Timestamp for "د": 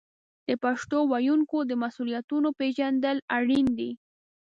0.47-0.49, 1.69-1.71